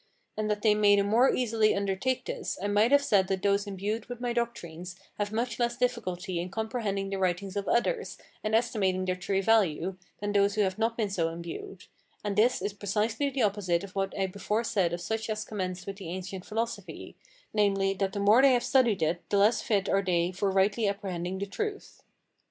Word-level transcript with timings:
And 0.35 0.49
that 0.49 0.63
they 0.63 0.73
may 0.73 0.95
the 0.95 1.03
more 1.03 1.31
easily 1.31 1.75
undertake 1.75 2.25
this, 2.25 2.57
I 2.59 2.65
might 2.65 2.91
have 2.91 3.03
said 3.03 3.27
that 3.27 3.43
those 3.43 3.67
imbued 3.67 4.07
with 4.07 4.19
my 4.19 4.33
doctrines 4.33 4.95
have 5.19 5.31
much 5.31 5.59
less 5.59 5.77
difficulty 5.77 6.39
in 6.39 6.49
comprehending 6.49 7.11
the 7.11 7.19
writings 7.19 7.55
of 7.55 7.67
others, 7.67 8.17
and 8.43 8.55
estimating 8.55 9.05
their 9.05 9.15
true 9.15 9.43
value, 9.43 9.97
than 10.19 10.31
those 10.31 10.55
who 10.55 10.61
have 10.61 10.79
not 10.79 10.97
been 10.97 11.11
so 11.11 11.29
imbued; 11.29 11.85
and 12.23 12.35
this 12.35 12.63
is 12.63 12.73
precisely 12.73 13.29
the 13.29 13.43
opposite 13.43 13.83
of 13.83 13.93
what 13.95 14.17
I 14.17 14.25
before 14.25 14.63
said 14.63 14.91
of 14.91 15.01
such 15.01 15.29
as 15.29 15.45
commenced 15.45 15.85
with 15.85 15.97
the 15.97 16.09
ancient 16.09 16.45
philosophy, 16.45 17.15
namely, 17.53 17.93
that 17.93 18.13
the 18.13 18.19
more 18.19 18.41
they 18.41 18.53
have 18.53 18.63
studied 18.63 19.03
it 19.03 19.21
the 19.29 19.37
less 19.37 19.61
fit 19.61 19.87
are 19.87 20.01
they 20.01 20.31
for 20.31 20.49
rightly 20.49 20.87
apprehending 20.87 21.37
the 21.37 21.45
truth. 21.45 22.01